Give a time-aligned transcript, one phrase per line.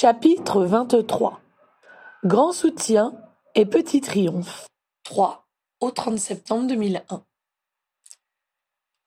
[0.00, 1.42] Chapitre 23
[2.24, 3.12] Grand soutien
[3.54, 4.66] et petit triomphe
[5.02, 5.46] 3
[5.80, 7.22] au 30 septembre 2001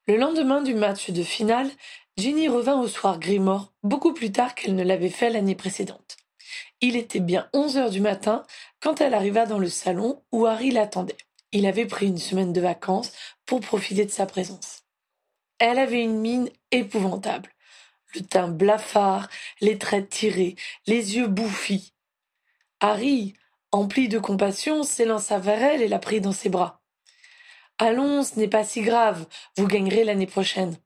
[0.06, 1.68] Le lendemain du match de finale,
[2.16, 6.16] Ginny revint au soir Grimore beaucoup plus tard qu'elle ne l'avait fait l'année précédente.
[6.80, 8.44] Il était bien onze heures du matin
[8.78, 11.18] quand elle arriva dans le salon où Harry l'attendait.
[11.50, 13.10] Il avait pris une semaine de vacances
[13.46, 14.84] pour profiter de sa présence.
[15.58, 17.53] Elle avait une mine épouvantable
[18.14, 19.28] le teint blafard,
[19.60, 21.92] les traits tirés, les yeux bouffis.
[22.80, 23.34] Harry,
[23.72, 26.82] empli de compassion, s'élança vers elle et la prit dans ses bras.
[27.78, 30.76] Allons, ce n'est pas si grave, vous gagnerez l'année prochaine.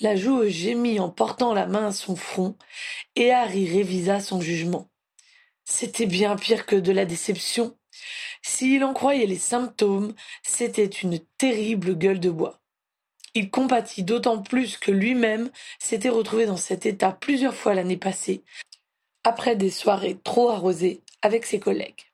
[0.00, 2.56] La joueuse gémit en portant la main à son front,
[3.16, 4.90] et Harry révisa son jugement.
[5.64, 7.76] C'était bien pire que de la déception.
[8.42, 12.60] S'il en croyait les symptômes, c'était une terrible gueule de bois.
[13.34, 18.44] Il compatit d'autant plus que lui-même s'était retrouvé dans cet état plusieurs fois l'année passée,
[19.24, 22.12] après des soirées trop arrosées avec ses collègues.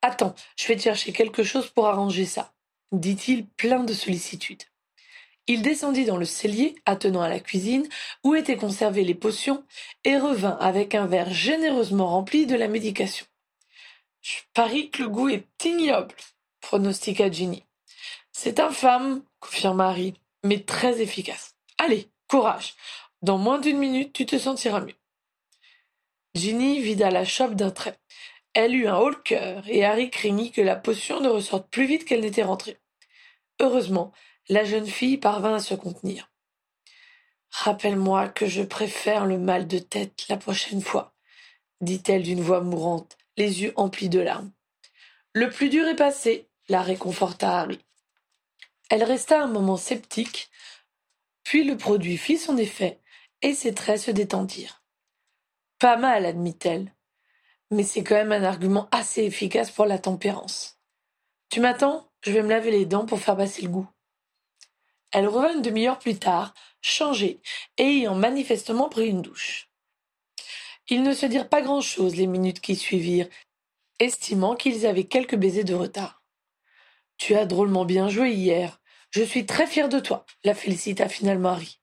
[0.00, 2.54] Attends, je vais te chercher quelque chose pour arranger ça,
[2.90, 4.62] dit-il plein de sollicitude.
[5.46, 7.86] Il descendit dans le cellier, attenant à la cuisine,
[8.24, 9.64] où étaient conservées les potions,
[10.04, 13.26] et revint avec un verre généreusement rempli de la médication.
[14.22, 16.14] Je parie que le goût est ignoble,
[16.60, 17.64] pronostiqua Ginny.
[18.32, 21.56] C'est infâme, confirma Harry mais très efficace.
[21.78, 22.74] Allez, courage.
[23.22, 24.94] Dans moins d'une minute, tu te sentiras mieux.
[26.34, 27.98] Ginny vida la chope d'un trait.
[28.54, 32.04] Elle eut un haut cœur, et Harry craignit que la potion ne ressorte plus vite
[32.04, 32.78] qu'elle n'était rentrée.
[33.60, 34.12] Heureusement,
[34.48, 36.30] la jeune fille parvint à se contenir.
[37.50, 41.14] Rappelle-moi que je préfère le mal de tête la prochaine fois,
[41.80, 44.52] dit-elle d'une voix mourante, les yeux emplis de larmes.
[45.32, 47.80] Le plus dur est passé, la réconforta Harry.
[48.90, 50.50] Elle resta un moment sceptique,
[51.44, 53.00] puis le produit fit son effet,
[53.40, 54.82] et ses traits se détendirent.
[55.78, 56.92] Pas mal, admit-elle,
[57.70, 60.80] mais c'est quand même un argument assez efficace pour la tempérance.
[61.50, 63.88] Tu m'attends Je vais me laver les dents pour faire passer le goût.
[65.12, 67.40] Elle revint une demi-heure plus tard, changée,
[67.78, 69.70] et ayant manifestement pris une douche.
[70.88, 73.28] Ils ne se dirent pas grand-chose les minutes qui suivirent,
[74.00, 76.24] estimant qu'ils avaient quelques baisers de retard.
[77.18, 78.79] Tu as drôlement bien joué hier,
[79.10, 81.80] je suis très fière de toi, la félicita finalement Harry.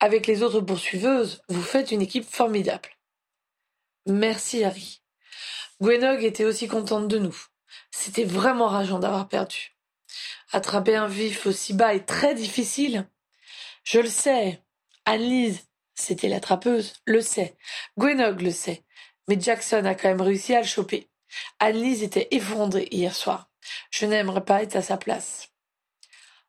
[0.00, 2.88] Avec les autres poursuiveuses, vous faites une équipe formidable.
[4.06, 5.02] Merci Harry.
[5.80, 7.36] Gwenog était aussi contente de nous.
[7.90, 9.76] C'était vraiment rageant d'avoir perdu.
[10.52, 13.08] Attraper un vif aussi bas est très difficile.
[13.84, 14.62] Je le sais.
[15.04, 17.56] Annelise, c'était l'attrapeuse, le sait.
[17.98, 18.84] Gwenog le sait.
[19.28, 21.08] Mais Jackson a quand même réussi à le choper.
[21.58, 23.50] Annelise était effondrée hier soir.
[23.90, 25.51] Je n'aimerais pas être à sa place.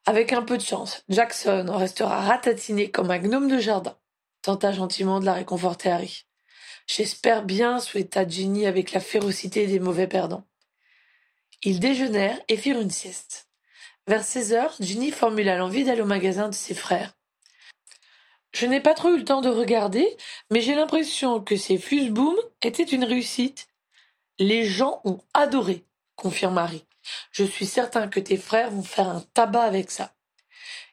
[0.05, 3.97] Avec un peu de chance, Jackson en restera ratatiné comme un gnome de jardin,
[4.41, 6.25] tenta gentiment de la réconforter Harry.
[6.87, 10.45] J'espère bien, souhaita Ginny avec la férocité des mauvais perdants.
[11.63, 13.47] Ils déjeunèrent et firent une sieste.
[14.05, 17.13] Vers seize heures, Ginny formula l'envie d'aller au magasin de ses frères.
[18.51, 20.17] Je n'ai pas trop eu le temps de regarder,
[20.51, 23.67] mais j'ai l'impression que ces fuseboom étaient une réussite.
[24.37, 25.85] Les gens ont adoré,
[26.17, 26.85] confirme Harry.
[27.31, 30.13] Je suis certain que tes frères vont faire un tabac avec ça.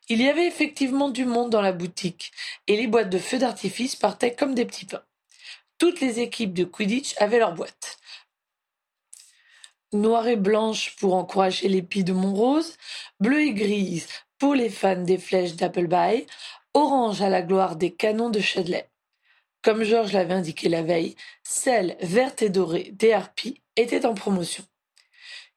[0.08, 2.32] Il y avait effectivement du monde dans la boutique,
[2.66, 5.04] et les boîtes de feux d'artifice partaient comme des petits pains.
[5.78, 7.98] Toutes les équipes de Quidditch avaient leurs boîtes.
[9.92, 12.76] Noire et blanche pour encourager les pies de Montrose,
[13.18, 16.26] bleu et grise pour les fans des flèches d'Appleby,
[16.74, 18.90] orange à la gloire des canons de Chedley.
[19.62, 24.64] Comme Georges l'avait indiqué la veille, celle verte et dorée des harpies était en promotion.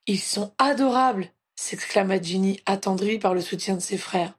[0.06, 4.34] Ils sont adorables s'exclama Ginny, attendrie par le soutien de ses frères.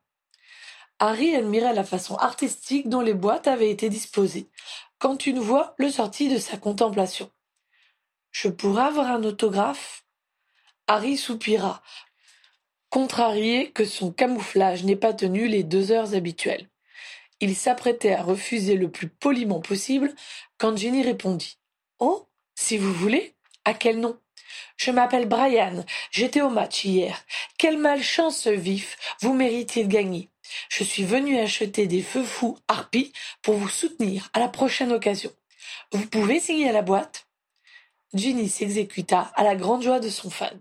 [0.98, 4.48] Harry admirait la façon artistique dont les boîtes avaient été disposées,
[4.98, 7.30] quand une voix le sortit de sa contemplation.
[8.30, 10.04] Je pourrais avoir un autographe?
[10.86, 11.82] Harry soupira,
[12.90, 16.68] contrarié que son camouflage n'ait pas tenu les deux heures habituelles.
[17.40, 20.14] Il s'apprêtait à refuser le plus poliment possible
[20.58, 21.58] quand Ginny répondit.
[21.98, 22.28] Oh.
[22.54, 23.34] Si vous voulez.
[23.64, 24.18] À quel nom?
[24.76, 25.84] Je m'appelle Brian.
[26.10, 27.24] J'étais au match hier.
[27.58, 28.96] Quelle malchance vif.
[29.20, 30.30] Vous méritiez de gagner.
[30.68, 33.12] Je suis venu acheter des feux fous harpies
[33.42, 35.32] pour vous soutenir à la prochaine occasion.
[35.92, 37.26] Vous pouvez signer à la boîte?
[38.14, 40.60] Ginny s'exécuta à la grande joie de son fan.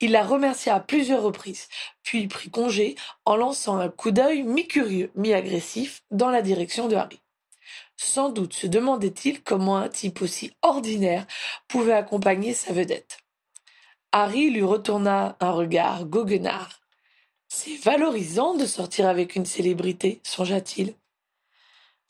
[0.00, 1.68] Il la remercia à plusieurs reprises,
[2.02, 2.96] puis prit congé
[3.26, 7.20] en lançant un coup d'œil mi-curieux, mi-agressif dans la direction de Harry.
[7.96, 11.26] Sans doute se demandait-il comment un type aussi ordinaire
[11.68, 13.18] pouvait accompagner sa vedette.
[14.12, 16.80] Harry lui retourna un regard goguenard.
[17.48, 20.94] C'est valorisant de sortir avec une célébrité, songea-t-il.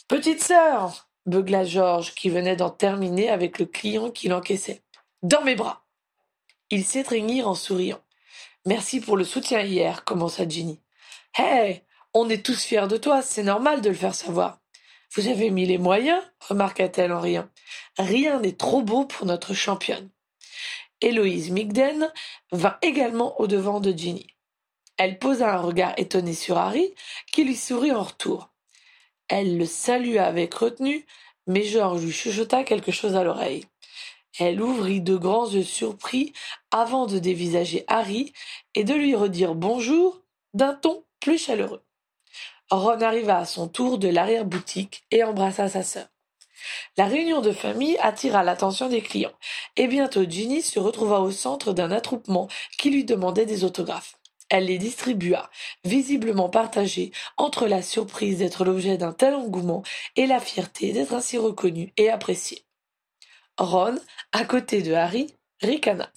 [0.08, 4.82] Petite sœur, beugla Georges, qui venait d'en terminer avec le client qui l'encaissait.
[5.22, 5.84] Dans mes bras.
[6.70, 8.00] Ils s'étreignirent en souriant.
[8.66, 10.80] Merci pour le soutien hier, commença Ginny.
[11.38, 11.82] Hé,
[12.14, 14.58] on est tous fiers de toi, c'est normal de le faire savoir.
[15.14, 17.48] Vous avez mis les moyens, remarqua-t-elle en riant.
[17.98, 20.10] Rien n'est trop beau pour notre championne.
[21.00, 22.12] Héloïse Migden
[22.52, 24.26] vint également au devant de Ginny.
[24.96, 26.94] Elle posa un regard étonné sur Harry,
[27.32, 28.50] qui lui sourit en retour.
[29.28, 31.04] Elle le salua avec retenue,
[31.46, 33.64] mais Georges lui chuchota quelque chose à l'oreille.
[34.38, 36.32] Elle ouvrit de grands yeux surpris
[36.70, 38.32] avant de dévisager Harry
[38.74, 40.22] et de lui redire bonjour
[40.54, 41.85] d'un ton plus chaleureux.
[42.70, 46.06] Ron arriva à son tour de l'arrière-boutique et embrassa sa sœur.
[46.96, 49.34] La réunion de famille attira l'attention des clients,
[49.76, 54.18] et bientôt Ginny se retrouva au centre d'un attroupement qui lui demandait des autographes.
[54.48, 55.50] Elle les distribua,
[55.84, 59.82] visiblement partagée entre la surprise d'être l'objet d'un tel engouement
[60.16, 62.64] et la fierté d'être ainsi reconnue et appréciée.
[63.58, 63.96] Ron,
[64.32, 66.10] à côté de Harry, ricana.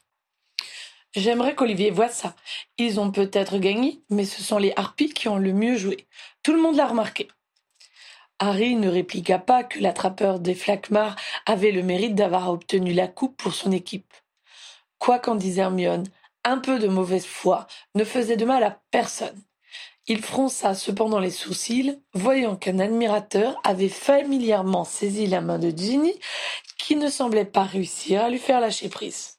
[1.16, 2.36] J'aimerais qu'Olivier voie ça.
[2.78, 6.08] Ils ont peut-être gagné, mais ce sont les harpies qui ont le mieux joué.
[6.44, 7.28] Tout le monde l'a remarqué.
[8.40, 13.36] Harry ne répliqua pas que l'attrapeur des Flaquemars avait le mérite d'avoir obtenu la coupe
[13.36, 14.14] pour son équipe.
[14.98, 16.08] Quoi qu'en dise Hermione,
[16.46, 19.44] un peu de mauvaise foi ne faisait de mal à personne.
[20.08, 26.14] Il fronça cependant les sourcils, voyant qu'un admirateur avait familièrement saisi la main de Ginny,
[26.78, 29.38] qui ne semblait pas réussir à lui faire lâcher prise.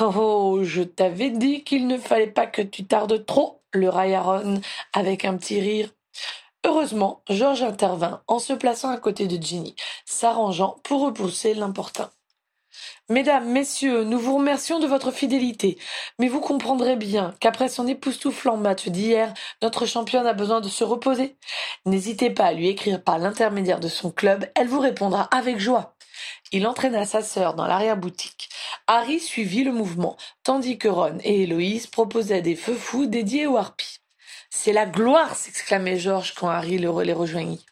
[0.00, 4.60] Oh, je t'avais dit qu'il ne fallait pas que tu tardes trop, le Ron
[4.92, 5.90] avec un petit rire.
[6.64, 9.76] Heureusement, George intervint en se plaçant à côté de Ginny,
[10.06, 12.10] s'arrangeant pour repousser l'importun.
[13.10, 15.76] Mesdames, messieurs, nous vous remercions de votre fidélité,
[16.18, 20.84] mais vous comprendrez bien qu'après son époustouflant match d'hier, notre championne a besoin de se
[20.84, 21.36] reposer.
[21.84, 25.94] N'hésitez pas à lui écrire par l'intermédiaire de son club, elle vous répondra avec joie.
[26.50, 28.48] Il entraîna sa sœur dans l'arrière-boutique.
[28.86, 33.56] Harry suivit le mouvement, tandis que Ron et Héloïse proposaient des feux fous dédiés aux
[33.56, 34.00] harpies.
[34.56, 37.66] C'est la gloire s'exclamait Georges quand Harry les rejoignit.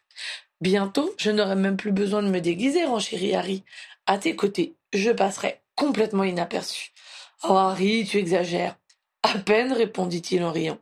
[0.60, 3.64] Bientôt, je n'aurai même plus besoin de me déguiser, renchérit Harry.
[4.04, 6.92] À tes côtés, je passerai complètement inaperçu.
[7.44, 8.76] Oh Harry, tu exagères.
[9.22, 10.78] À peine, répondit-il en riant.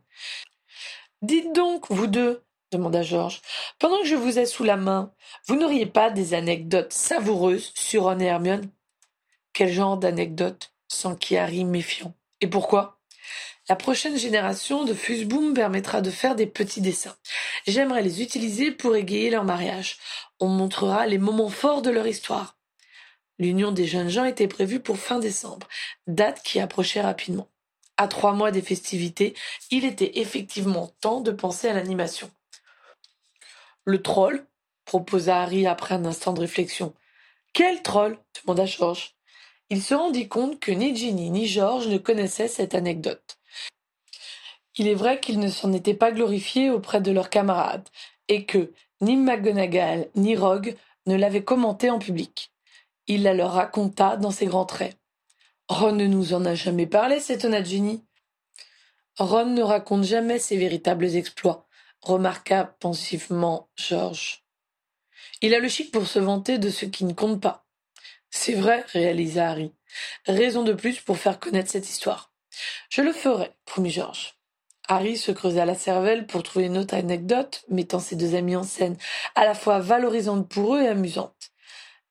[1.21, 3.41] Dites donc, vous deux, demanda Georges,
[3.79, 5.13] pendant que je vous ai sous la main,
[5.47, 8.69] vous n'auriez pas des anecdotes savoureuses sur Ron et Hermione?
[9.53, 10.73] Quel genre d'anecdotes?
[10.89, 12.13] s'enquit Harry méfiant.
[12.41, 13.00] Et pourquoi?
[13.71, 17.15] La prochaine génération de Fuseboom permettra de faire des petits dessins.
[17.65, 19.97] J'aimerais les utiliser pour égayer leur mariage.
[20.41, 22.57] On montrera les moments forts de leur histoire.
[23.39, 25.69] L'union des jeunes gens était prévue pour fin décembre,
[26.05, 27.47] date qui approchait rapidement.
[27.95, 29.35] À trois mois des festivités,
[29.69, 32.29] il était effectivement temps de penser à l'animation.
[33.85, 34.45] Le troll
[34.83, 36.93] proposa Harry après un instant de réflexion.
[37.53, 38.19] Quel troll?
[38.43, 39.15] demanda George.
[39.69, 43.37] Il se rendit compte que ni Ginny ni George ne connaissaient cette anecdote.
[44.77, 47.87] Il est vrai qu'ils ne s'en étaient pas glorifiés auprès de leurs camarades,
[48.27, 50.75] et que ni McGonagall ni Rogue
[51.05, 52.51] ne l'avaient commenté en public.
[53.07, 54.97] Il la leur raconta dans ses grands traits.
[55.67, 58.03] Ron ne nous en a jamais parlé, s'étonna Ginny.
[59.17, 61.67] Ron ne raconte jamais ses véritables exploits,
[62.01, 64.43] remarqua pensivement George.
[65.41, 67.65] Il a le chic pour se vanter de ce qui ne compte pas.
[68.29, 69.73] C'est vrai, réalisa Harry.
[70.25, 72.31] Raison de plus pour faire connaître cette histoire.
[72.89, 74.40] Je le ferai, promit George.
[74.91, 78.63] Harry se creusa la cervelle pour trouver une autre anecdote mettant ses deux amis en
[78.63, 78.97] scène,
[79.35, 81.53] à la fois valorisante pour eux et amusante.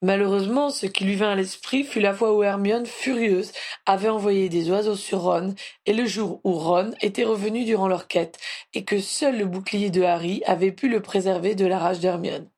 [0.00, 3.52] Malheureusement, ce qui lui vint à l'esprit fut la fois où Hermione, furieuse,
[3.84, 8.08] avait envoyé des oiseaux sur Ron, et le jour où Ron était revenu durant leur
[8.08, 8.38] quête,
[8.72, 12.48] et que seul le bouclier de Harry avait pu le préserver de la rage d'Hermione.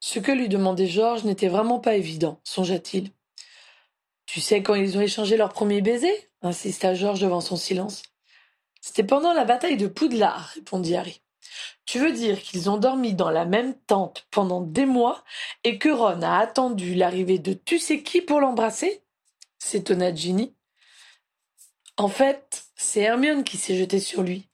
[0.00, 3.12] Ce que lui demandait Georges n'était vraiment pas évident, songea-t-il.
[4.26, 8.02] Tu sais quand ils ont échangé leur premier baiser insista Georges devant son silence.
[8.80, 11.22] C'était pendant la bataille de Poudlard, répondit Harry.
[11.84, 15.24] Tu veux dire qu'ils ont dormi dans la même tente pendant des mois
[15.64, 19.02] et que Ron a attendu l'arrivée de tu sais qui pour l'embrasser?
[19.58, 20.54] s'étonna Ginny.
[21.96, 24.48] En fait, c'est Hermione qui s'est jetée sur lui.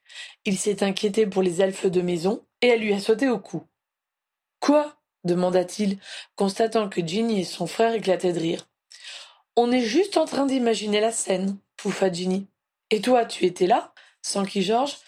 [0.44, 3.64] Il s'est inquiété pour les elfes de maison et elle lui a sauté au cou.
[4.60, 4.96] Quoi?
[5.24, 5.98] demanda-t-il,
[6.36, 8.66] constatant que Ginny et son frère éclataient de rire.
[9.56, 12.46] On est juste en train d'imaginer la scène, pouffa Ginny.
[12.90, 13.92] Et toi, tu étais là?
[14.26, 14.98] S'enquit Georges.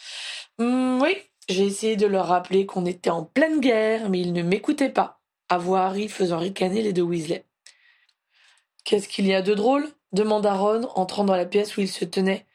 [0.58, 1.16] Hum, oui,
[1.48, 5.20] j'ai essayé de leur rappeler qu'on était en pleine guerre, mais ils ne m'écoutaient pas,
[5.48, 7.44] à voir Harry faisant ricaner les deux Weasley.
[8.84, 9.88] Qu'est-ce qu'il y a de drôle?
[10.12, 12.46] demanda Ron, entrant dans la pièce où il se tenait.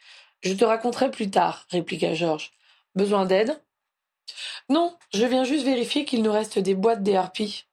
[0.42, 2.52] Je te raconterai plus tard, répliqua George.
[2.96, 3.62] Besoin d'aide?
[4.70, 7.66] Non, je viens juste vérifier qu'il nous reste des boîtes des harpies.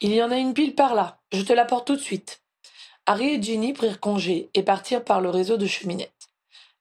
[0.00, 2.42] Il y en a une pile par là, je te l'apporte tout de suite.
[3.06, 6.13] Harry et Ginny prirent congé et partirent par le réseau de cheminettes.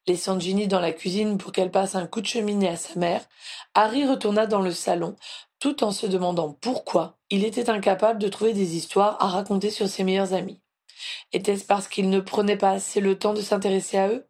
[0.05, 3.23] Laissant Ginny dans la cuisine pour qu'elle passe un coup de cheminée à sa mère,
[3.73, 5.15] Harry retourna dans le salon,
[5.59, 9.87] tout en se demandant pourquoi il était incapable de trouver des histoires à raconter sur
[9.87, 10.59] ses meilleurs amis.
[11.31, 14.27] Était-ce parce qu'il ne prenait pas assez le temps de s'intéresser à eux?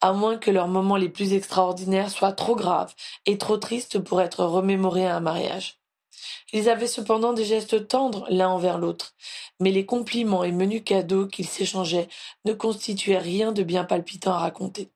[0.00, 2.94] À moins que leurs moments les plus extraordinaires soient trop graves
[3.24, 5.78] et trop tristes pour être remémorés à un mariage.
[6.52, 9.14] Ils avaient cependant des gestes tendres l'un envers l'autre,
[9.60, 12.08] mais les compliments et menus cadeaux qu'ils s'échangeaient
[12.44, 14.90] ne constituaient rien de bien palpitant à raconter.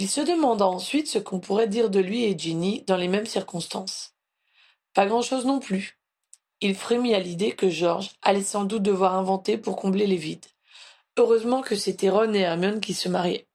[0.00, 3.26] Il se demanda ensuite ce qu'on pourrait dire de lui et Ginny dans les mêmes
[3.26, 4.14] circonstances.
[4.94, 6.00] Pas grand-chose non plus.
[6.62, 10.46] Il frémit à l'idée que George allait sans doute devoir inventer pour combler les vides.
[11.18, 13.46] Heureusement que c'était Ron et Hermione qui se mariaient.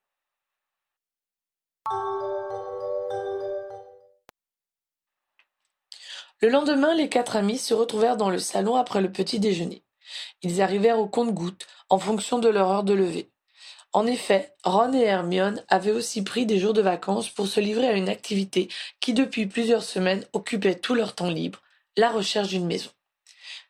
[6.42, 9.84] Le lendemain, les quatre amis se retrouvèrent dans le salon après le petit déjeuner.
[10.44, 13.32] Ils arrivèrent au compte-gouttes, en fonction de leur heure de lever.
[13.96, 17.88] En effet, Ron et Hermione avaient aussi pris des jours de vacances pour se livrer
[17.88, 18.68] à une activité
[19.00, 21.62] qui depuis plusieurs semaines occupait tout leur temps libre,
[21.96, 22.90] la recherche d'une maison.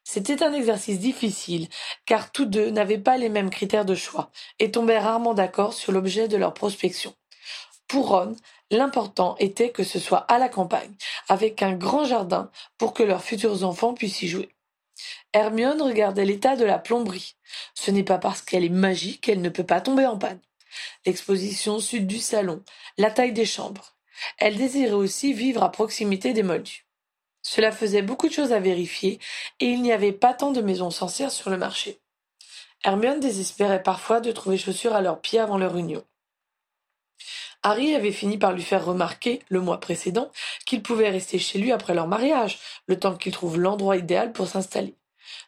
[0.04, 1.68] C'était un exercice difficile,
[2.08, 5.92] car tous deux n'avaient pas les mêmes critères de choix et tombaient rarement d'accord sur
[5.92, 7.14] l'objet de leur prospection.
[7.88, 8.36] Pour Ron,
[8.72, 10.96] l'important était que ce soit à la campagne,
[11.30, 14.55] avec un grand jardin pour que leurs futurs enfants puissent y jouer.
[15.34, 17.36] Hermione regardait l'état de la plomberie.
[17.74, 20.40] Ce n'est pas parce qu'elle est magique qu'elle ne peut pas tomber en panne.
[21.06, 22.64] L'exposition sud du salon,
[22.98, 23.96] la taille des chambres.
[24.38, 26.86] Elle désirait aussi vivre à proximité des moldus.
[27.42, 29.20] Cela faisait beaucoup de choses à vérifier,
[29.60, 32.00] et il n'y avait pas tant de maisons sorcières sur le marché.
[32.84, 36.04] Hermione désespérait parfois de trouver chaussures à leurs pieds avant leur union.
[37.66, 40.30] Harry avait fini par lui faire remarquer, le mois précédent,
[40.68, 44.48] qu'il pouvait rester chez lui après leur mariage, le temps qu'il trouve l'endroit idéal pour
[44.48, 44.94] s'installer.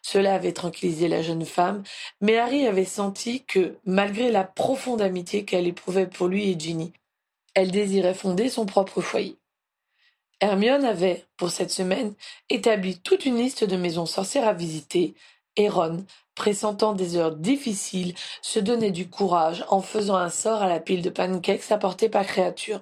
[0.02, 1.84] Cela avait tranquillisé la jeune femme,
[2.20, 6.92] mais Harry avait senti que, malgré la profonde amitié qu'elle éprouvait pour lui et Ginny,
[7.54, 9.38] elle désirait fonder son propre foyer.
[10.40, 12.14] Hermione avait, pour cette semaine,
[12.50, 15.14] établi toute une liste de maisons sorcières à visiter,
[15.54, 16.04] et Ron,
[16.38, 21.02] pressentant des heures difficiles, se donnait du courage en faisant un sort à la pile
[21.02, 22.80] de pancakes apportés par créature.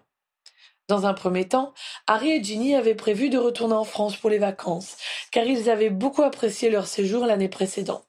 [0.89, 1.73] Dans un premier temps,
[2.07, 4.99] Harry et Ginny avaient prévu de retourner en France pour les vacances,
[5.33, 8.07] car ils avaient beaucoup apprécié leur séjour l'année précédente.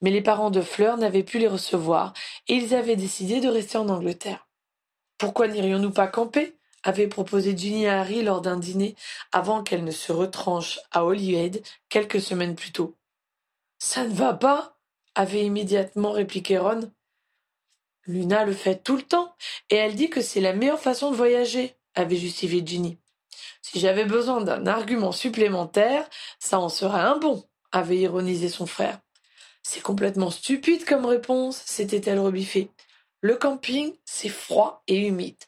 [0.00, 2.14] Mais les parents de Fleur n'avaient pu les recevoir,
[2.48, 4.48] et ils avaient décidé de rester en Angleterre.
[5.18, 6.56] Pourquoi n'irions-nous pas camper?
[6.82, 8.94] avait proposé Ginny à Harry lors d'un dîner
[9.32, 12.96] avant qu'elle ne se retranche à Holyhead quelques semaines plus tôt.
[13.78, 14.75] Ça ne va pas
[15.16, 16.92] avait immédiatement répliqué Ron.
[18.04, 19.34] Luna le fait tout le temps,
[19.70, 22.98] et elle dit que c'est la meilleure façon de voyager, avait justifié Ginny.
[23.62, 26.08] Si j'avais besoin d'un argument supplémentaire,
[26.38, 29.00] ça en serait un bon, avait ironisé son frère.
[29.62, 32.70] C'est complètement stupide comme réponse, s'était-elle rebiffée.
[33.22, 35.42] Le camping, c'est froid et humide.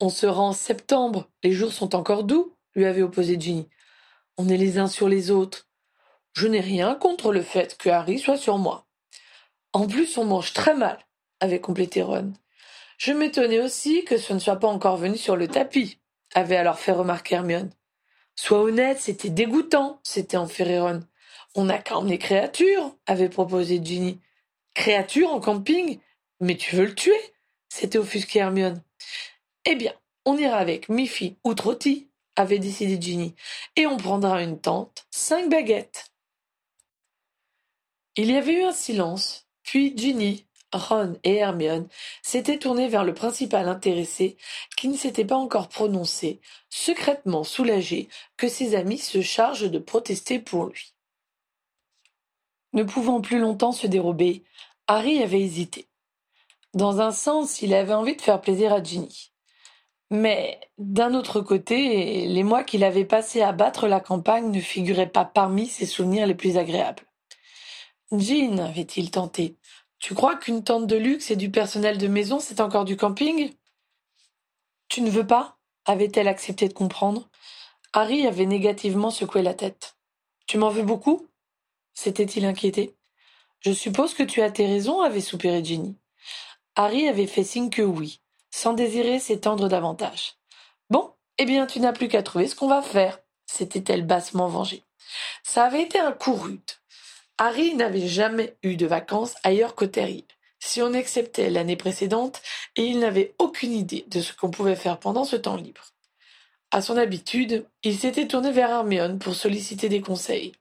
[0.00, 3.68] On se rend en septembre, les jours sont encore doux, lui avait opposé Ginny.
[4.36, 5.66] On est les uns sur les autres.
[6.36, 8.84] Je n'ai rien contre le fait que Harry soit sur moi.
[9.72, 10.98] En plus, on mange très mal,
[11.40, 12.34] avait complété Ron.
[12.98, 15.98] Je m'étonnais aussi que ce ne soit pas encore venu sur le tapis,
[16.34, 17.70] avait alors fait remarquer Hermione.
[18.34, 21.00] Sois honnête, c'était dégoûtant, s'était enferré Ron.
[21.54, 24.20] On n'a qu'à emmener créature, avait proposé Ginny.
[24.74, 26.00] Créature en camping?
[26.40, 27.18] Mais tu veux le tuer?
[27.70, 28.82] s'était offusqué Hermione.
[29.64, 29.94] Eh bien,
[30.26, 33.34] on ira avec Miffy ou Trotty, avait décidé Ginny,
[33.74, 36.12] et on prendra une tente, cinq baguettes.
[38.18, 41.86] Il y avait eu un silence, puis Ginny, Ron et Hermione
[42.22, 44.38] s'étaient tournés vers le principal intéressé,
[44.76, 48.08] qui ne s'était pas encore prononcé, secrètement soulagé
[48.38, 50.94] que ses amis se chargent de protester pour lui.
[52.72, 54.44] Ne pouvant plus longtemps se dérober,
[54.86, 55.88] Harry avait hésité.
[56.74, 59.32] Dans un sens, il avait envie de faire plaisir à Ginny.
[60.10, 65.10] Mais d'un autre côté, les mois qu'il avait passés à battre la campagne ne figuraient
[65.10, 67.05] pas parmi ses souvenirs les plus agréables.
[68.12, 69.56] Jean, avait-il tenté,
[69.98, 73.52] tu crois qu'une tente de luxe et du personnel de maison, c'est encore du camping?
[74.88, 75.58] Tu ne veux pas?
[75.84, 77.28] avait-elle accepté de comprendre.
[77.92, 79.96] Harry avait négativement secoué la tête.
[80.46, 81.26] Tu m'en veux beaucoup?
[81.94, 82.94] s'était-il inquiété.
[83.60, 85.96] Je suppose que tu as tes raisons, avait soupiré Ginny.
[86.74, 88.20] Harry avait fait signe que oui,
[88.50, 90.34] sans désirer s'étendre davantage.
[90.90, 94.84] Bon, eh bien, tu n'as plus qu'à trouver ce qu'on va faire, s'était-elle bassement vengée.
[95.42, 96.60] Ça avait été un coup rude.
[97.38, 100.26] Harry n'avait jamais eu de vacances ailleurs qu'au Terrier,
[100.58, 102.40] si on acceptait l'année précédente,
[102.76, 105.82] et il n'avait aucune idée de ce qu'on pouvait faire pendant ce temps libre.
[106.70, 110.52] À son habitude, il s'était tourné vers Hermione pour solliciter des conseils.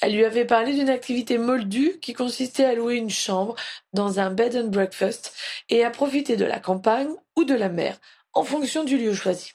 [0.00, 3.56] Elle lui avait parlé d'une activité moldue qui consistait à louer une chambre
[3.92, 5.32] dans un bed and breakfast
[5.68, 7.98] et à profiter de la campagne ou de la mer,
[8.32, 9.52] en fonction du lieu choisi.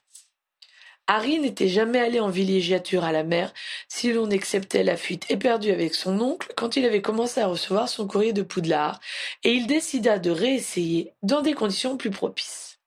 [1.11, 3.51] Harry n'était jamais allé en villégiature à la mer,
[3.87, 7.89] si l'on acceptait la fuite éperdue avec son oncle quand il avait commencé à recevoir
[7.89, 8.99] son courrier de Poudlard,
[9.43, 12.77] et il décida de réessayer dans des conditions plus propices.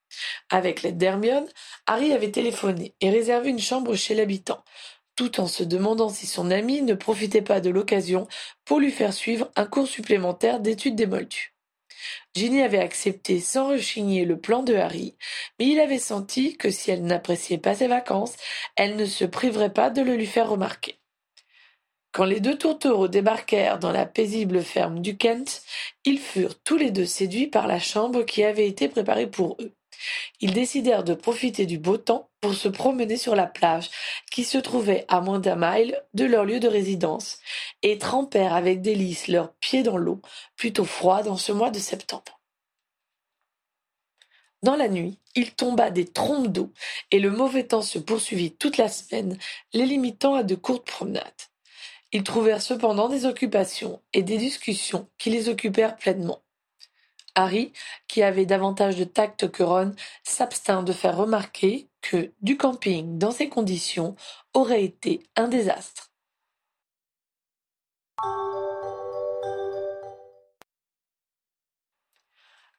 [0.51, 1.49] Avec l'aide d'Hermione,
[1.87, 4.63] Harry avait téléphoné et réservé une chambre chez l'habitant,
[5.17, 8.29] tout en se demandant si son ami ne profitait pas de l'occasion
[8.65, 11.52] pour lui faire suivre un cours supplémentaire d'études des moldus.
[12.35, 15.17] Ginny avait accepté sans rechigner le plan de Harry,
[15.59, 18.37] mais il avait senti que si elle n'appréciait pas ses vacances,
[18.77, 20.99] elle ne se priverait pas de le lui faire remarquer.
[22.13, 25.63] Quand les deux tourtereaux débarquèrent dans la paisible ferme du Kent,
[26.05, 29.73] ils furent tous les deux séduits par la chambre qui avait été préparée pour eux.
[30.41, 33.91] Ils décidèrent de profiter du beau temps pour se promener sur la plage,
[34.31, 37.39] qui se trouvait à moins d'un mile de leur lieu de résidence,
[37.83, 40.21] et trempèrent avec délice leurs pieds dans l'eau,
[40.57, 42.41] plutôt froide en ce mois de septembre.
[44.63, 46.71] Dans la nuit, il tomba des trompes d'eau,
[47.11, 49.37] et le mauvais temps se poursuivit toute la semaine,
[49.73, 51.25] les limitant à de courtes promenades.
[52.13, 56.43] Ils trouvèrent cependant des occupations et des discussions qui les occupèrent pleinement.
[57.35, 57.73] Harry,
[58.09, 63.31] qui avait davantage de tact que Ron, s'abstint de faire remarquer que du camping dans
[63.31, 64.17] ces conditions
[64.55, 66.11] aurait été un désastre.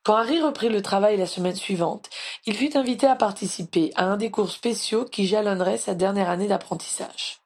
[0.04, 2.10] Quand Harry reprit le travail la semaine suivante,
[2.46, 6.48] il fut invité à participer à un des cours spéciaux qui jalonnerait sa dernière année
[6.48, 7.40] d'apprentissage.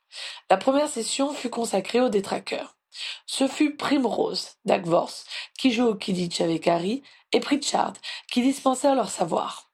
[0.50, 2.76] La première session fut consacrée aux détraqueurs.
[3.28, 5.26] Ce fut Primrose, Dagworth,
[5.58, 7.94] qui joue au Kidditch avec Harry, et Pritchard,
[8.32, 9.68] qui dispensèrent leur savoir.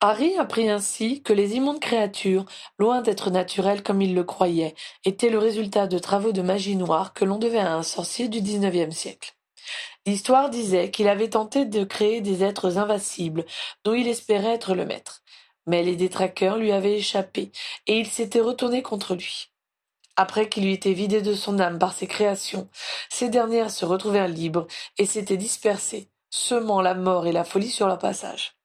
[0.00, 2.44] Harry apprit ainsi que les immondes créatures,
[2.78, 4.74] loin d'être naturelles comme il le croyait,
[5.04, 8.42] étaient le résultat de travaux de magie noire que l'on devait à un sorcier du
[8.42, 9.34] XIXe siècle.
[10.04, 13.46] L'histoire disait qu'il avait tenté de créer des êtres invincibles,
[13.84, 15.22] dont il espérait être le maître.
[15.66, 17.50] Mais les détraqueurs lui avaient échappé,
[17.86, 19.48] et il s'était retourné contre lui.
[20.16, 22.68] Après qu'il eut été vidé de son âme par ses créations,
[23.10, 27.86] ces dernières se retrouvèrent libres et s'étaient dispersées, semant la mort et la folie sur
[27.86, 28.56] leur passage.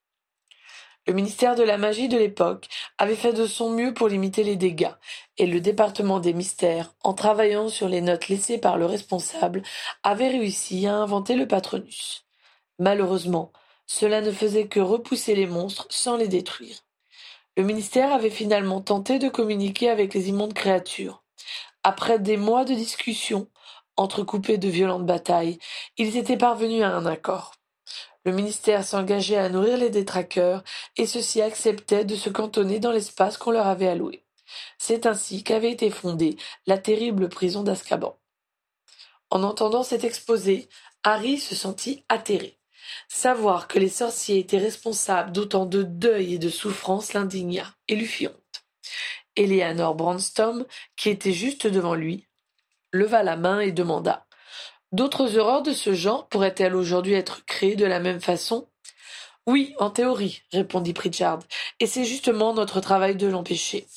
[1.08, 2.68] Le ministère de la magie de l'époque
[3.00, 4.94] avait fait de son mieux pour limiter les dégâts,
[5.38, 9.64] et le département des mystères, en travaillant sur les notes laissées par le responsable,
[10.04, 12.26] avait réussi à inventer le patronus.
[12.78, 13.52] Malheureusement,
[13.88, 16.78] cela ne faisait que repousser les monstres sans les détruire.
[17.58, 21.24] Le ministère avait finalement tenté de communiquer avec les immondes créatures,
[21.84, 23.48] après des mois de discussions,
[23.98, 25.60] entrecoupées de violentes batailles,
[25.98, 27.56] ils étaient parvenus à un accord.
[28.24, 30.64] Le ministère s'engageait à nourrir les détraqueurs,
[30.96, 34.24] et ceux-ci acceptaient de se cantonner dans l'espace qu'on leur avait alloué.
[34.78, 38.18] C'est ainsi qu'avait été fondée la terrible prison d'Azkaban.
[39.30, 40.70] En entendant cet exposé,
[41.04, 42.60] Harry se sentit atterré.
[43.08, 48.06] Savoir que les sorciers étaient responsables d'autant de deuil et de souffrance l'indigna et lui
[48.06, 48.66] fit honte.
[49.42, 52.28] Eleanor Branston, qui était juste devant lui,
[52.92, 54.26] leva la main et demanda.
[54.92, 58.68] D'autres horreurs de ce genre pourraient-elles aujourd'hui être créées de la même façon?
[59.48, 61.40] Oui, en théorie, répondit Pritchard,
[61.80, 63.88] et c'est justement notre travail de l'empêcher.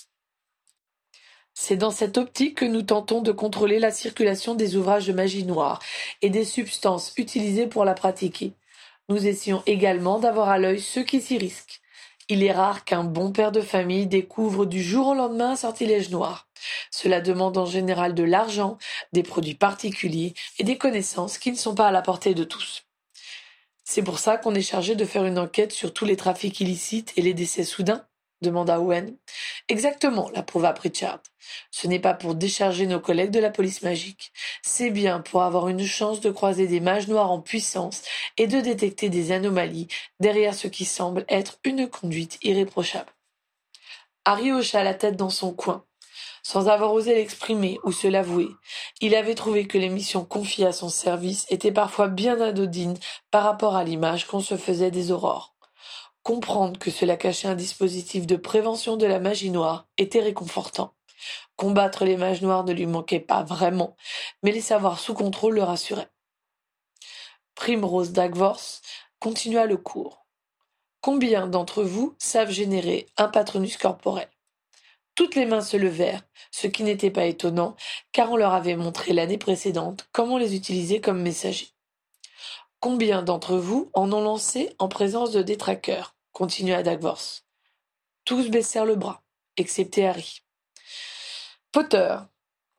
[1.53, 5.45] C'est dans cette optique que nous tentons de contrôler la circulation des ouvrages de magie
[5.45, 5.81] noire
[6.23, 8.55] et des substances utilisées pour la pratiquer.
[9.09, 11.81] Nous essayons également d'avoir à l'œil ceux qui s'y risquent.
[12.29, 16.11] Il est rare qu'un bon père de famille découvre du jour au lendemain un sortilège
[16.11, 16.49] noir.
[16.91, 18.79] Cela demande en général de l'argent,
[19.13, 22.85] des produits particuliers et des connaissances qui ne sont pas à la portée de tous.
[23.85, 27.13] C'est pour ça qu'on est chargé de faire une enquête sur tous les trafics illicites
[27.17, 28.07] et les décès soudains
[28.45, 29.17] demanda Owen.
[29.69, 31.21] Exactement, l'approuva Pritchard.
[31.71, 34.33] Ce n'est pas pour décharger nos collègues de la police magique.
[34.63, 38.03] C'est bien pour avoir une chance de croiser des mages noirs en puissance
[38.37, 39.89] et de détecter des anomalies
[40.21, 43.13] derrière ce qui semble être une conduite irréprochable.
[44.25, 45.85] Harry hocha la tête dans son coin.
[46.43, 48.49] Sans avoir osé l'exprimer ou se l'avouer,
[49.01, 52.99] il avait trouvé que les missions confiées à son service étaient parfois bien anodines
[53.31, 55.54] par rapport à l'image qu'on se faisait des aurores.
[56.25, 60.95] Comprendre que cela cachait un dispositif de prévention de la magie noire était réconfortant.
[61.57, 63.95] Combattre les mages noirs ne lui manquait pas vraiment,
[64.43, 66.09] mais les savoir sous contrôle le rassuraient.
[67.55, 68.81] Primrose Dagworth
[69.21, 70.25] continua le cours.
[71.03, 74.31] Combien d'entre vous savent générer un patronus corporel?
[75.15, 77.77] Toutes les mains se levèrent, ce qui n'était pas étonnant,
[78.13, 81.74] car on leur avait montré l'année précédente comment les utiliser comme messagers.
[82.85, 86.15] Combien d'entre vous en ont lancé en présence de détraqueurs?
[86.33, 86.83] Continua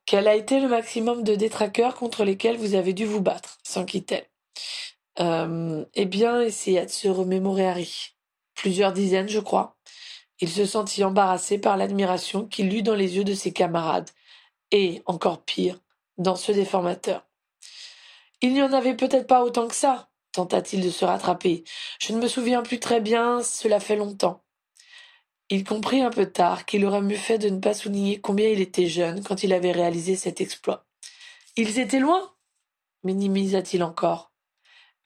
[0.04, 3.58] Quel a été le maximum de détraqueurs contre lesquels vous avez dû vous battre?
[3.64, 4.28] s'enquit-elle.
[5.18, 8.14] Euh, eh bien, essaya de se remémorer Harry.
[8.54, 9.76] Plusieurs dizaines, je crois.
[10.38, 14.10] Il se sentit embarrassé par l'admiration qu'il lut dans les yeux de ses camarades,
[14.70, 15.80] et, encore pire,
[16.16, 17.26] dans ceux des formateurs.
[18.42, 21.64] Il n'y en avait peut-être pas autant que ça, tenta-t-il de se rattraper.
[22.00, 24.44] Je ne me souviens plus très bien, cela fait longtemps.
[25.48, 28.60] Il comprit un peu tard qu'il aurait mieux fait de ne pas souligner combien il
[28.60, 30.86] était jeune quand il avait réalisé cet exploit.
[31.56, 32.36] Ils étaient loin
[33.06, 34.32] minimisa-t-il encore.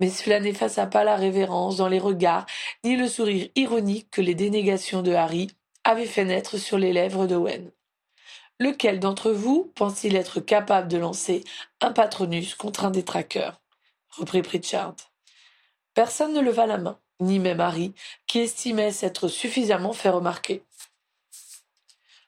[0.00, 2.46] Mais cela n'effaça pas la révérence dans les regards,
[2.84, 5.48] ni le sourire ironique que les dénégations de Harry
[5.84, 7.70] avaient fait naître sur les lèvres d'Owen.
[8.60, 11.44] Lequel d'entre vous pense-t-il être capable de lancer
[11.80, 13.58] un patronus contre un détraqueur
[14.10, 14.96] reprit Pritchard.
[15.94, 17.94] Personne ne leva la main, ni même Harry,
[18.26, 20.62] qui estimait s'être suffisamment fait remarquer.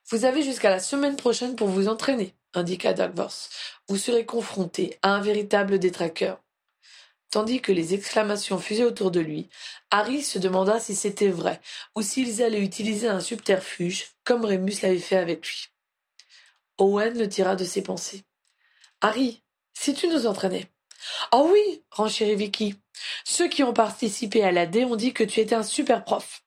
[0.08, 3.50] Vous avez jusqu'à la semaine prochaine pour vous entraîner, indiqua Danvers.
[3.88, 6.40] Vous serez confronté à un véritable détraqueur.
[7.30, 9.48] Tandis que les exclamations fusaient autour de lui,
[9.90, 11.60] Harry se demanda si c'était vrai
[11.94, 15.71] ou s'ils allaient utiliser un subterfuge comme Rémus l'avait fait avec lui.
[16.82, 18.24] Owen le tira de ses pensées.
[19.00, 20.68] Harry, si tu nous entraînais.
[21.30, 22.74] Oh oui, renchérit Vicky.
[23.24, 26.42] Ceux qui ont participé à la D ont dit que tu étais un super prof.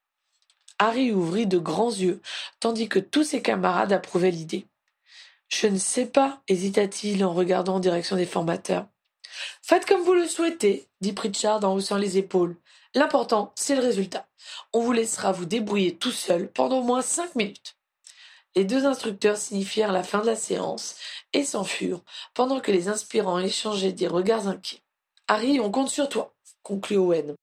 [0.77, 2.21] Harry ouvrit de grands yeux,
[2.59, 4.67] tandis que tous ses camarades approuvaient l'idée.
[5.47, 8.87] Je ne sais pas, hésita-t-il en regardant en direction des formateurs.
[9.61, 12.57] Faites comme vous le souhaitez, dit Pritchard en haussant les épaules.
[12.93, 14.27] L'important, c'est le résultat.
[14.73, 17.74] On vous laissera vous débrouiller tout seul pendant au moins cinq minutes.
[18.55, 20.95] Les deux instructeurs signifièrent la fin de la séance
[21.33, 24.81] et s'enfurent, pendant que les inspirants échangeaient des regards inquiets.
[25.27, 27.35] Harry, on compte sur toi, conclut Owen.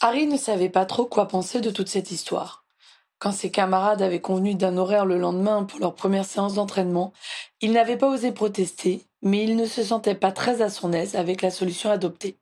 [0.00, 2.64] Harry ne savait pas trop quoi penser de toute cette histoire.
[3.18, 7.12] Quand ses camarades avaient convenu d'un horaire le lendemain pour leur première séance d'entraînement,
[7.60, 11.16] il n'avait pas osé protester, mais il ne se sentait pas très à son aise
[11.16, 12.38] avec la solution adoptée.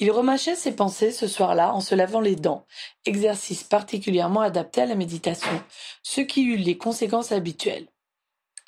[0.00, 2.66] Il remâchait ses pensées ce soir-là en se lavant les dents,
[3.04, 5.62] exercice particulièrement adapté à la méditation,
[6.02, 7.88] ce qui eut les conséquences habituelles.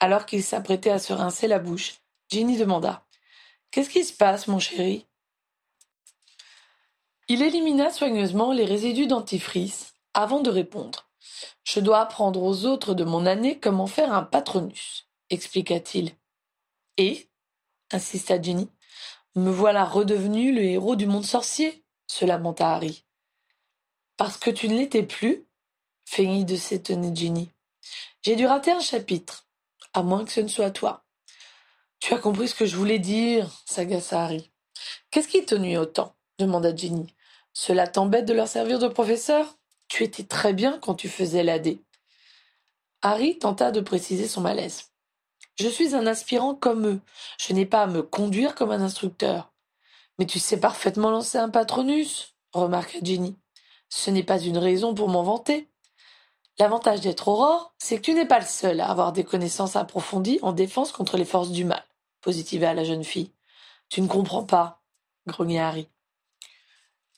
[0.01, 3.07] Alors qu'il s'apprêtait à se rincer la bouche, Jenny demanda
[3.71, 5.07] Qu'est-ce qui se passe, mon chéri?
[7.29, 11.09] Il élimina soigneusement les résidus dentifrice avant de répondre.
[11.63, 16.11] Je dois apprendre aux autres de mon année comment faire un patronus, expliqua-t-il.
[16.97, 17.29] Et?
[17.93, 18.69] insista Jenny.
[19.37, 23.05] Me voilà redevenu le héros du monde sorcier, se lamenta Harry.
[24.17, 25.47] Parce que tu ne l'étais plus
[26.05, 27.53] feignit de s'étonner Jenny.
[28.23, 29.47] J'ai dû rater un chapitre,
[29.95, 31.05] à moins que ce ne soit toi.
[32.01, 34.51] Tu as compris ce que je voulais dire, s'agaça Harry.
[35.11, 36.17] Qu'est-ce qui te nuit autant?
[36.39, 37.15] demanda Jenny.
[37.53, 39.59] Cela t'embête de leur servir de professeur?
[39.89, 41.79] Tu étais très bien quand tu faisais l'AD.
[43.03, 44.90] Harry tenta de préciser son malaise.
[45.59, 47.01] Je suis un aspirant comme eux.
[47.39, 49.53] Je n'ai pas à me conduire comme un instructeur.
[50.19, 53.37] Mais tu sais parfaitement lancer un patronus, remarqua Jenny.
[53.89, 55.69] Ce n'est pas une raison pour m'en vanter.
[56.59, 60.39] L'avantage d'être aurore, c'est que tu n'es pas le seul à avoir des connaissances approfondies
[60.43, 61.83] en défense contre les forces du mal,
[62.21, 63.33] positiva la jeune fille.
[63.89, 64.83] Tu ne comprends pas,
[65.27, 65.89] grogna Harry.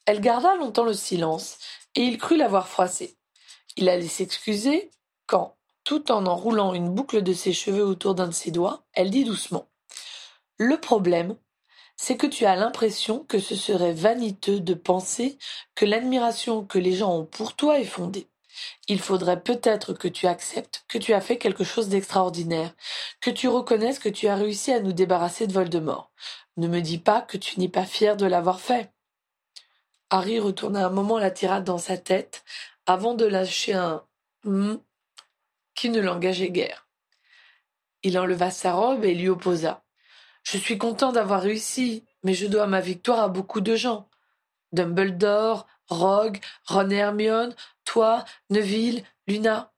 [0.07, 1.59] Elle garda longtemps le silence,
[1.95, 3.16] et il crut l'avoir froissé.
[3.77, 4.90] Il allait s'excuser
[5.27, 9.11] quand, tout en enroulant une boucle de ses cheveux autour d'un de ses doigts, elle
[9.11, 9.68] dit doucement
[10.57, 11.37] Le problème,
[11.97, 15.38] c'est que tu as l'impression que ce serait vaniteux de penser
[15.75, 18.29] que l'admiration que les gens ont pour toi est fondée.
[18.88, 22.75] Il faudrait peut-être que tu acceptes que tu as fait quelque chose d'extraordinaire,
[23.21, 26.11] que tu reconnaisses que tu as réussi à nous débarrasser de Voldemort.
[26.57, 28.92] Ne me dis pas que tu n'es pas fier de l'avoir fait.
[30.11, 32.45] Harry retourna un moment la tirade dans sa tête,
[32.85, 34.05] avant de lâcher un
[34.45, 34.81] hum
[35.74, 36.87] qui ne l'engageait guère.
[38.02, 39.85] Il enleva sa robe et lui opposa.
[40.42, 44.08] Je suis content d'avoir réussi, mais je dois ma victoire à beaucoup de gens.
[44.72, 47.54] Dumbledore, Rogue, Ron Hermione,
[47.85, 49.72] toi, Neville, Luna.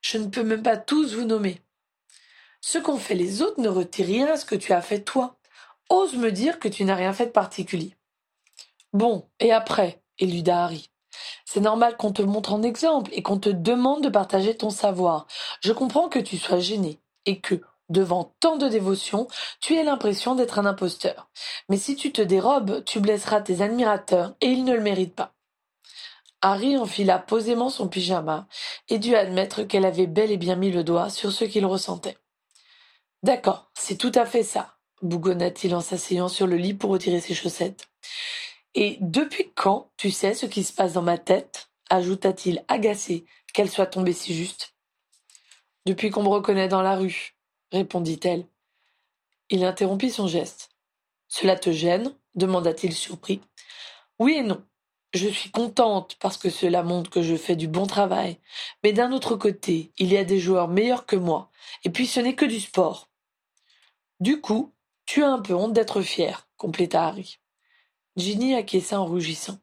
[0.00, 1.60] Je ne peux même pas tous vous nommer.
[2.60, 5.38] Ce qu'ont fait les autres ne retire rien à ce que tu as fait toi.
[5.88, 7.96] Ose me dire que tu n'as rien fait de particulier.
[8.92, 10.02] Bon, et après?
[10.18, 10.90] Éluda Harry.
[11.44, 15.26] C'est normal qu'on te montre en exemple et qu'on te demande de partager ton savoir.
[15.60, 19.26] Je comprends que tu sois gêné et que, devant tant de dévotion,
[19.60, 21.28] tu aies l'impression d'être un imposteur.
[21.68, 25.34] Mais si tu te dérobes, tu blesseras tes admirateurs et ils ne le méritent pas.
[26.42, 28.46] Harry enfila posément son pyjama
[28.88, 32.16] et dut admettre qu'elle avait bel et bien mis le doigt sur ce qu'il ressentait.
[33.22, 37.34] D'accord, c'est tout à fait ça, bougonna-t-il en s'asseyant sur le lit pour retirer ses
[37.34, 37.88] chaussettes.
[38.74, 43.70] Et depuis quand tu sais ce qui se passe dans ma tête ajouta-t-il agacé qu'elle
[43.70, 44.74] soit tombée si juste?
[45.86, 47.34] Depuis qu'on me reconnaît dans la rue,
[47.72, 48.46] répondit-elle.
[49.48, 50.70] Il interrompit son geste.
[51.28, 52.14] Cela te gêne?
[52.36, 53.40] demanda-t-il surpris.
[54.20, 54.64] Oui et non.
[55.12, 58.38] Je suis contente parce que cela montre que je fais du bon travail.
[58.84, 61.50] Mais d'un autre côté, il y a des joueurs meilleurs que moi,
[61.82, 63.10] et puis ce n'est que du sport.
[64.20, 64.72] Du coup,
[65.06, 67.39] tu as un peu honte d'être fier, compléta Harry.
[68.16, 69.58] Ginny acquiesça en rougissant.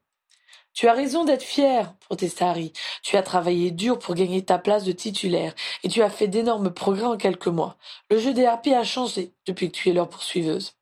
[0.73, 2.71] Tu as raison d'être fier, protesta Harry.
[3.01, 6.71] Tu as travaillé dur pour gagner ta place de titulaire, et tu as fait d'énormes
[6.71, 7.77] progrès en quelques mois.
[8.11, 10.73] Le jeu des harpies a changé depuis que tu es leur poursuiveuse.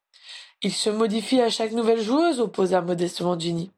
[0.62, 3.72] Il se modifie à chaque nouvelle joueuse, opposa modestement Ginny.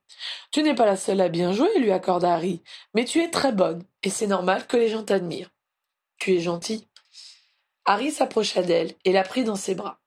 [0.52, 2.63] Tu n'es pas la seule à bien jouer, lui accorda Harry,
[2.95, 5.52] mais tu es très bonne, et c'est normal que les gens t'admirent.
[6.17, 6.88] Tu es gentil.
[7.86, 10.00] Harry s'approcha d'elle et la prit dans ses bras.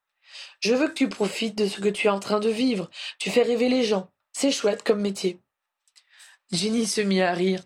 [0.60, 2.90] Je veux que tu profites de ce que tu es en train de vivre.
[3.18, 4.10] Tu fais rêver les gens.
[4.32, 5.40] C'est chouette comme métier.
[6.52, 7.62] Ginny se mit à rire.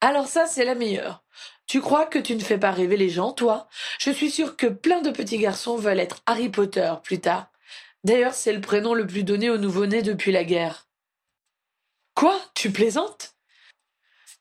[0.00, 1.22] Alors ça, c'est la meilleure.
[1.66, 3.68] Tu crois que tu ne fais pas rêver les gens, toi?
[3.98, 7.50] Je suis sûre que plein de petits garçons veulent être Harry Potter plus tard.
[8.02, 10.88] D'ailleurs, c'est le prénom le plus donné aux nouveau-nés depuis la guerre.
[12.14, 12.40] Quoi?
[12.54, 13.34] Tu plaisantes?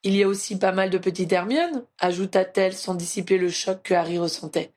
[0.04, 3.94] Il y a aussi pas mal de petites Hermione, ajouta-t-elle sans dissiper le choc que
[3.94, 4.74] Harry ressentait.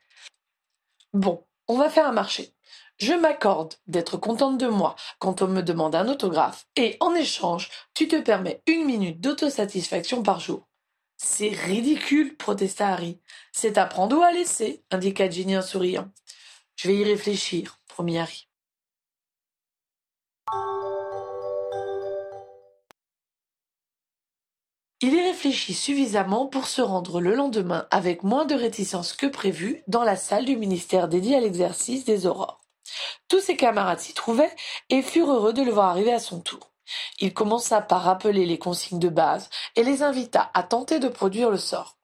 [1.13, 2.53] Bon, on va faire un marché.
[3.03, 7.69] Je m'accorde d'être contente de moi quand on me demande un autographe, et en échange,
[7.95, 10.69] tu te permets une minute d'autosatisfaction par jour.
[11.17, 13.19] C'est ridicule, protesta Harry.
[13.51, 16.13] C'est à prendre ou à laisser, indiqua Ginny en souriant.
[16.77, 18.47] Je vais y réfléchir, promit Harry.
[25.01, 29.83] Il y réfléchit suffisamment pour se rendre le lendemain avec moins de réticence que prévu
[29.89, 32.62] dans la salle du ministère dédiée à l'exercice des aurores.
[33.29, 34.55] Tous ses camarades s'y trouvaient
[34.91, 36.71] et furent heureux de le voir arriver à son tour.
[37.21, 41.51] Il commença par rappeler les consignes de base et les invita à tenter de produire
[41.51, 41.97] le sort.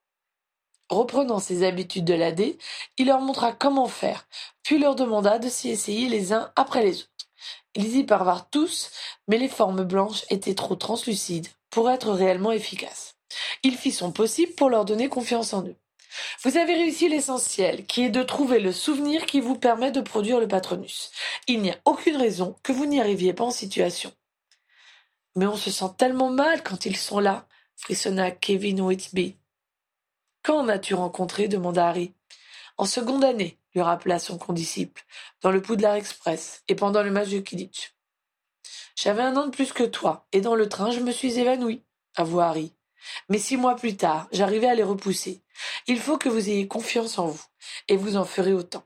[0.88, 2.56] Reprenant ses habitudes de l'AD,
[2.96, 4.26] il leur montra comment faire,
[4.62, 7.28] puis leur demanda de s'y essayer les uns après les autres.
[7.74, 8.90] Ils y parvinrent tous,
[9.28, 13.16] mais les formes blanches étaient trop translucides pour être réellement efficace.
[13.62, 15.76] Il fit son possible pour leur donner confiance en eux.
[16.42, 20.40] Vous avez réussi l'essentiel, qui est de trouver le souvenir qui vous permet de produire
[20.40, 21.10] le patronus.
[21.46, 24.12] Il n'y a aucune raison que vous n'y arriviez pas en situation.
[25.36, 29.36] Mais on se sent tellement mal quand ils sont là, frissonna Kevin Whitby.
[30.42, 31.48] Quand as-tu rencontré?
[31.48, 32.14] demanda Harry.
[32.76, 35.04] En seconde année, lui rappela son condisciple,
[35.42, 37.94] dans le Poudlard Express et pendant le match de Kidditch.
[38.96, 41.84] J'avais un an de plus que toi, et dans le train je me suis évanoui,
[42.16, 42.72] avoua Harry.
[43.28, 45.42] Mais six mois plus tard, j'arrivais à les repousser.
[45.86, 47.44] Il faut que vous ayez confiance en vous,
[47.88, 48.84] et vous en ferez autant.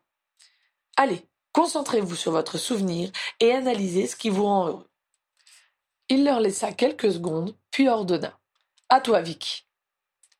[0.96, 4.88] Allez, concentrez-vous sur votre souvenir et analysez ce qui vous rend heureux.
[6.08, 8.38] Il leur laissa quelques secondes, puis ordonna.
[8.88, 9.64] À toi, Vicky.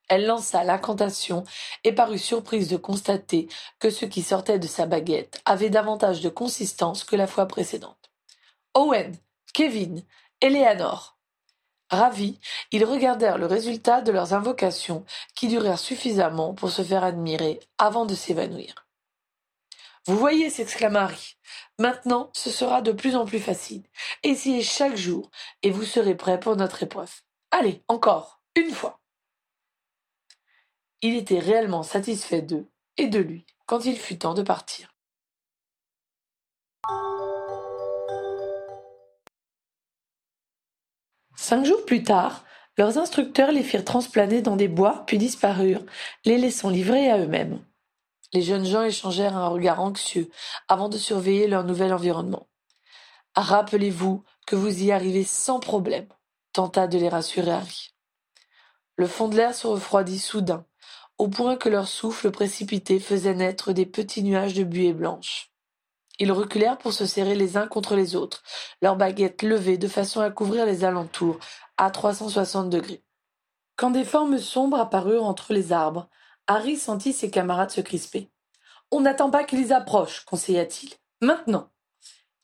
[0.09, 1.45] Elle lança l'incantation
[1.85, 6.29] et parut surprise de constater que ce qui sortait de sa baguette avait davantage de
[6.29, 8.11] consistance que la fois précédente.
[8.75, 9.17] Owen,
[9.55, 10.05] Kevin,
[10.43, 11.17] Eleanor.
[11.93, 12.39] Ravis,
[12.71, 18.07] ils regardèrent le résultat de leurs invocations, qui durèrent suffisamment pour se faire admirer avant
[18.07, 18.87] de s'évanouir.
[20.07, 21.37] Vous voyez, s'exclama Harry.
[21.79, 23.85] Maintenant, ce sera de plus en plus facile.
[24.23, 25.31] Essayez chaque jour,
[25.63, 27.13] et vous serez prêt pour notre épreuve.
[27.51, 29.01] Allez, encore, une fois.
[31.03, 34.95] Il était réellement satisfait d'eux et de lui quand il fut temps de partir.
[41.43, 42.45] Cinq jours plus tard,
[42.79, 45.85] leurs instructeurs les firent transplaner dans des bois, puis disparurent,
[46.25, 47.59] les laissant livrés à eux-mêmes.
[48.33, 50.31] Les jeunes gens échangèrent un regard anxieux
[50.69, 52.47] avant de surveiller leur nouvel environnement.
[53.35, 56.07] Rappelez-vous que vous y arrivez sans problème,
[56.53, 57.91] tenta de les rassurer Harry.
[58.95, 60.65] Le fond de l'air se refroidit soudain,
[61.19, 65.52] au point que leur souffle précipité faisait naître des petits nuages de buée blanche.
[66.23, 68.45] Ils reculèrent pour se serrer les uns contre les autres,
[68.81, 71.41] leurs baguettes levées de façon à couvrir les alentours,
[71.77, 73.03] à 360 degrés.
[73.75, 76.09] Quand des formes sombres apparurent entre les arbres,
[76.47, 78.31] Harry sentit ses camarades se crisper.
[78.93, 80.93] On n'attend pas qu'ils approchent, conseilla-t-il.
[81.21, 81.71] Maintenant.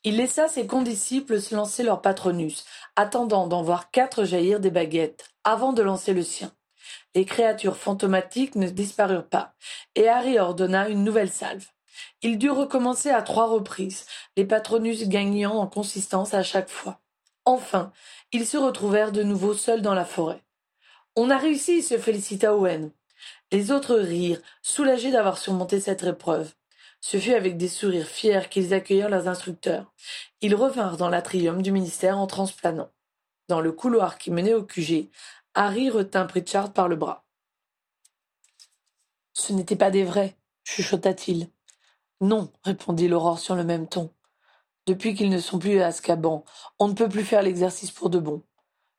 [0.03, 2.65] Il laissa ses condisciples se lancer leur patronus,
[2.97, 6.51] attendant d'en voir quatre jaillir des baguettes, avant de lancer le sien.
[7.15, 9.53] Les créatures fantomatiques ne disparurent pas,
[9.95, 11.69] et Harry ordonna une nouvelle salve.
[12.21, 14.05] Il dut recommencer à trois reprises,
[14.37, 16.99] les patronus gagnant en consistance à chaque fois.
[17.45, 17.91] Enfin,
[18.31, 20.43] ils se retrouvèrent de nouveau seuls dans la forêt.
[21.15, 22.91] On a réussi, se félicita Owen.
[23.51, 26.53] Les autres rirent, soulagés d'avoir surmonté cette épreuve.
[27.01, 29.91] Ce fut avec des sourires fiers qu'ils accueillirent leurs instructeurs.
[30.41, 32.91] Ils revinrent dans l'atrium du ministère en transplanant.
[33.47, 35.09] Dans le couloir qui menait au QG,
[35.55, 37.25] Harry retint Pritchard par le bras.
[39.33, 41.49] Ce n'était pas des vrais, chuchota-t-il.
[42.21, 44.13] Non, répondit l'aurore sur le même ton.
[44.85, 46.43] Depuis qu'ils ne sont plus à Azkaban,
[46.79, 48.43] on ne peut plus faire l'exercice pour de bon.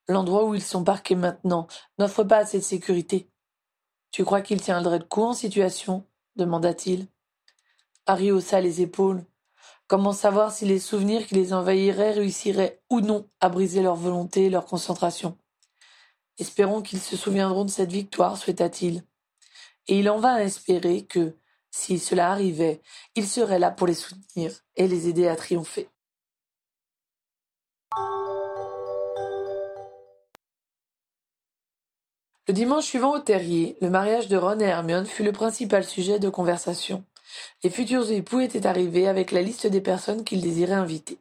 [0.09, 1.67] L'endroit où ils sont parqués maintenant
[1.99, 3.31] n'offre pas assez de sécurité.
[4.11, 6.07] Tu crois qu'ils tiendraient de coup en situation?
[6.37, 7.09] demanda-t-il.
[8.07, 9.25] Harry haussa les épaules.
[9.87, 14.47] Comment savoir si les souvenirs qui les envahiraient réussiraient ou non à briser leur volonté
[14.47, 15.37] et leur concentration?
[16.39, 19.05] Espérons qu'ils se souviendront de cette victoire, souhaita-t-il.
[19.89, 21.37] Et il en vint à espérer que,
[21.71, 22.81] si cela arrivait,
[23.15, 25.89] il serait là pour les soutenir et les aider à triompher.
[32.49, 36.19] Le dimanche suivant au terrier, le mariage de Ron et Hermione fut le principal sujet
[36.19, 37.05] de conversation.
[37.63, 41.19] Les futurs époux étaient arrivés avec la liste des personnes qu'ils désiraient inviter.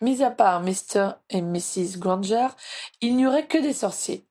[0.00, 1.10] Mis à part Mr.
[1.28, 1.98] et Mrs.
[1.98, 2.48] Granger,
[3.02, 4.24] il n'y aurait que des sorciers.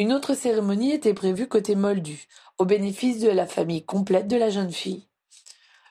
[0.00, 4.48] Une autre cérémonie était prévue côté Moldu, au bénéfice de la famille complète de la
[4.48, 5.08] jeune fille.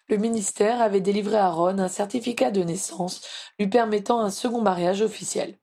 [0.08, 3.22] Le ministère avait délivré à Ron un certificat de naissance
[3.60, 5.58] lui permettant un second mariage officiel.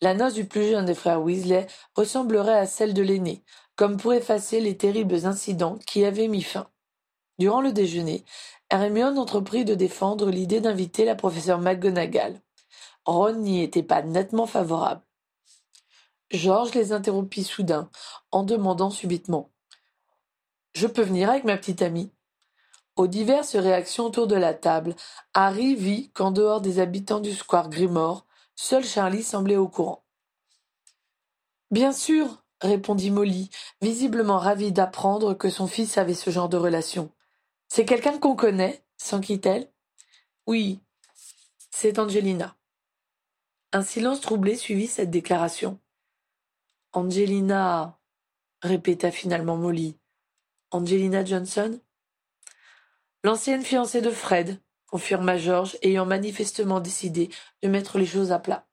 [0.00, 3.44] La noce du plus jeune des frères Weasley ressemblerait à celle de l'aîné,
[3.76, 6.68] comme pour effacer les terribles incidents qui avaient mis fin.
[7.38, 8.24] Durant le déjeuner,
[8.70, 12.40] Hermione entreprit de défendre l'idée d'inviter la professeure McGonagall.
[13.04, 15.02] Ron n'y était pas nettement favorable.
[16.30, 17.90] Georges les interrompit soudain,
[18.30, 19.50] en demandant subitement
[20.74, 22.12] Je peux venir avec ma petite amie?
[22.94, 24.94] Aux diverses réactions autour de la table,
[25.34, 30.04] Harry vit qu'en dehors des habitants du square Grimore, Seul Charlie semblait au courant.
[31.72, 37.10] Bien sûr, répondit Molly, visiblement ravie d'apprendre que son fils avait ce genre de relation.
[37.68, 39.68] C'est quelqu'un qu'on connaît, s'enquit-elle.
[40.46, 40.80] Oui,
[41.70, 42.54] c'est Angelina.
[43.72, 45.80] Un silence troublé suivit cette déclaration.
[46.92, 48.00] Angelina,
[48.62, 49.96] répéta finalement Molly.
[50.72, 51.80] Angelina Johnson?
[53.22, 57.30] L'ancienne fiancée de Fred, confirma Georges, ayant manifestement décidé
[57.62, 58.66] de mettre les choses à plat.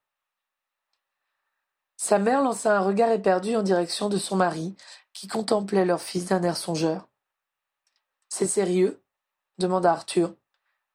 [1.96, 4.76] Sa mère lança un regard éperdu en direction de son mari,
[5.14, 7.08] qui contemplait leur fils d'un air songeur.
[8.30, 9.00] C'est sérieux?
[9.60, 10.34] demanda Arthur.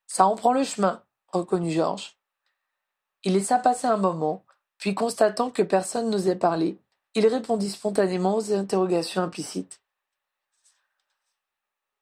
[0.08, 2.18] Ça en prend le chemin, reconnut Georges.
[3.22, 4.44] Il laissa passer un moment,
[4.76, 6.81] puis constatant que personne n'osait parler,
[7.14, 9.80] il répondit spontanément aux interrogations implicites.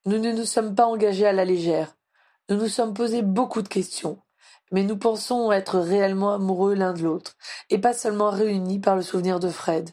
[0.06, 1.96] Nous ne nous sommes pas engagés à la légère.
[2.48, 4.22] Nous nous sommes posé beaucoup de questions,
[4.72, 7.36] mais nous pensons être réellement amoureux l'un de l'autre,
[7.70, 9.90] et pas seulement réunis par le souvenir de Fred.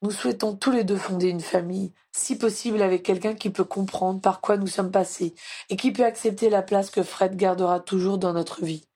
[0.00, 4.20] Nous souhaitons tous les deux fonder une famille, si possible avec quelqu'un qui peut comprendre
[4.20, 5.34] par quoi nous sommes passés,
[5.70, 8.88] et qui peut accepter la place que Fred gardera toujours dans notre vie.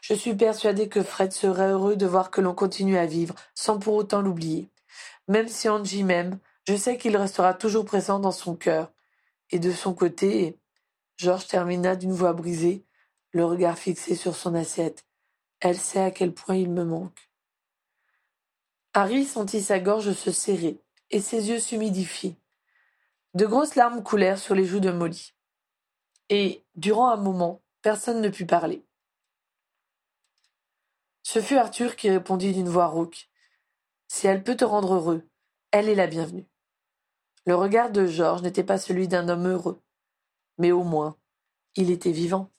[0.00, 3.78] Je suis persuadée que Fred serait heureux de voir que l'on continue à vivre, sans
[3.78, 4.70] pour autant l'oublier.
[5.28, 8.92] Même si Angie m'aime, je sais qu'il restera toujours présent dans son cœur.
[9.50, 10.58] Et de son côté,
[11.16, 12.84] Georges termina d'une voix brisée,
[13.32, 15.06] le regard fixé sur son assiette.
[15.60, 17.30] Elle sait à quel point il me manque.
[18.92, 22.36] Harry sentit sa gorge se serrer et ses yeux s'humidifier.
[23.34, 25.34] De grosses larmes coulèrent sur les joues de Molly.
[26.28, 28.84] Et, durant un moment, personne ne put parler.
[31.22, 33.28] Ce fut Arthur qui répondit d'une voix rauque.
[34.14, 35.28] Si elle peut te rendre heureux,
[35.72, 36.46] elle est la bienvenue.
[37.46, 39.82] Le regard de Georges n'était pas celui d'un homme heureux
[40.56, 41.16] mais au moins
[41.74, 42.53] il était vivant.